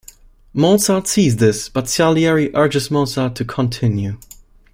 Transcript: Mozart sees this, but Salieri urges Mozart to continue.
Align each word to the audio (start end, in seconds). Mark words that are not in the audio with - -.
Mozart 0.55 1.05
sees 1.05 1.35
this, 1.37 1.69
but 1.69 1.87
Salieri 1.87 2.49
urges 2.55 2.89
Mozart 2.89 3.35
to 3.35 3.45
continue. 3.45 4.17